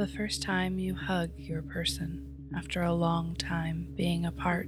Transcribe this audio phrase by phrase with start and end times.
[0.00, 4.66] The first time you hug your person after a long time being apart.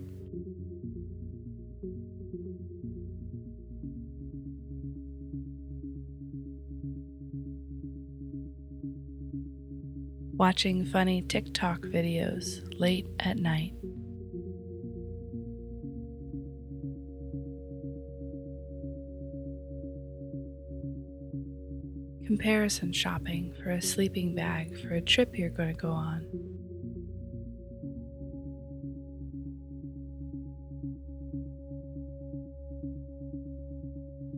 [10.34, 13.72] Watching funny TikTok videos late at night.
[22.26, 26.26] Comparison shopping for a sleeping bag for a trip you're going to go on.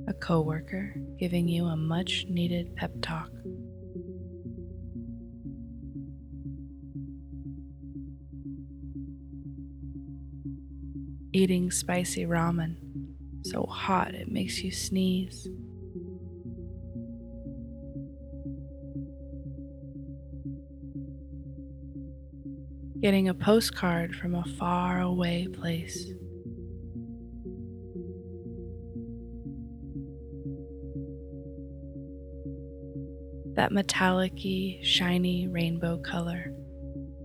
[0.09, 3.31] A coworker giving you a much needed pep talk.
[11.33, 12.77] Eating spicy ramen,
[13.45, 15.49] so hot it makes you sneeze.
[23.05, 26.11] Getting a postcard from a far away place.
[33.57, 34.33] That metallic
[34.81, 36.55] shiny rainbow color,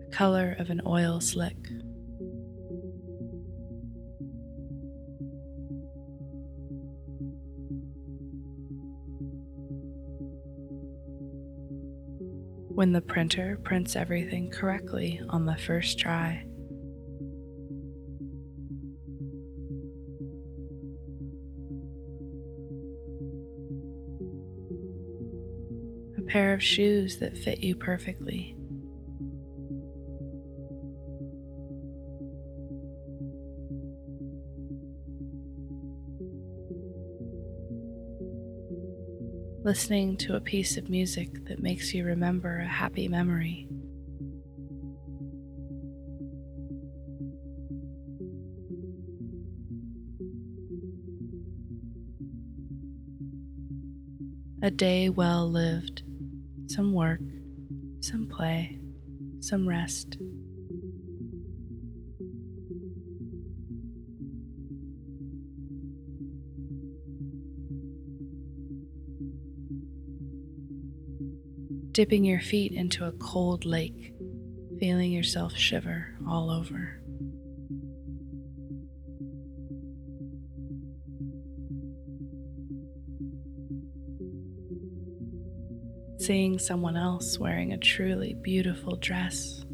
[0.02, 1.56] the color of an oil slick.
[12.80, 16.46] When the printer prints everything correctly on the first try.
[26.18, 28.56] A pair of shoes that fit you perfectly.
[39.64, 43.68] Listening to a piece of music that makes you remember a happy memory.
[54.62, 56.04] A day well lived,
[56.68, 57.22] some work,
[58.00, 58.80] some play,
[59.42, 60.18] some rest.
[72.00, 74.14] Dipping your feet into a cold lake,
[74.80, 77.02] feeling yourself shiver all over.
[86.20, 89.66] Seeing someone else wearing a truly beautiful dress.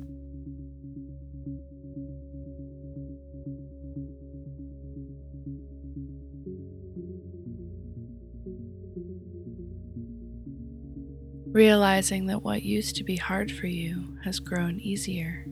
[11.56, 15.46] Realizing that what used to be hard for you has grown easier.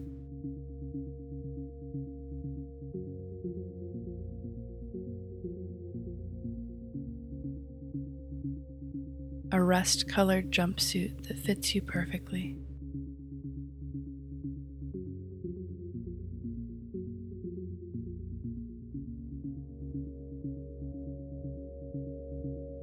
[9.53, 12.57] A rust colored jumpsuit that fits you perfectly.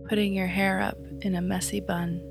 [0.08, 2.29] Putting your hair up in a messy bun.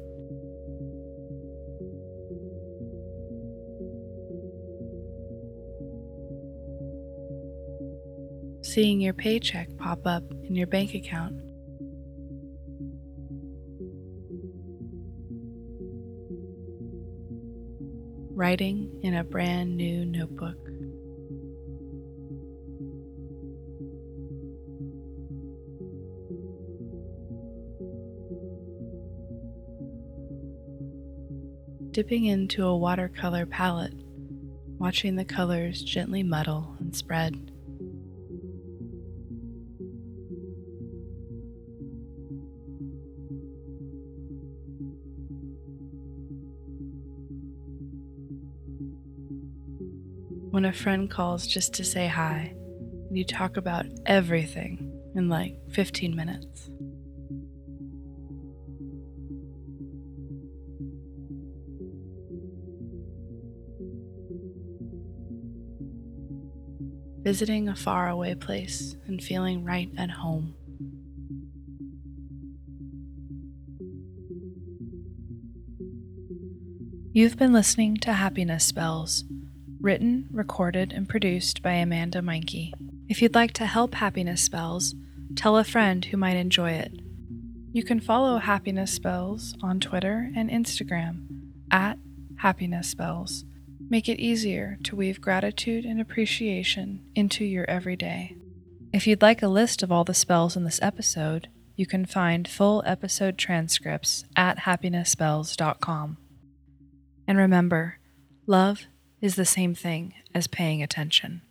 [8.61, 11.33] Seeing your paycheck pop up in your bank account.
[18.31, 20.57] Writing in a brand new notebook.
[31.91, 33.93] Dipping into a watercolor palette,
[34.77, 37.51] watching the colors gently muddle and spread.
[50.51, 52.55] When a friend calls just to say hi,
[53.07, 56.71] and you talk about everything in like 15 minutes.
[67.21, 70.55] Visiting a faraway place and feeling right at home.
[77.13, 79.25] You've been listening to Happiness Spells
[79.79, 82.73] written, recorded, and produced by Amanda Meinke.
[83.07, 84.95] If you'd like to help Happiness Spells,
[85.35, 86.93] tell a friend who might enjoy it.
[87.71, 91.25] You can follow Happiness Spells on Twitter and Instagram
[91.71, 91.97] at
[92.37, 93.45] Happiness Spells.
[93.89, 98.35] Make it easier to weave gratitude and appreciation into your everyday.
[98.91, 102.47] If you'd like a list of all the spells in this episode, you can find
[102.47, 106.17] full episode transcripts at happinessspells.com.
[107.27, 107.99] And remember,
[108.47, 108.87] love
[109.21, 111.41] is the same thing as paying attention.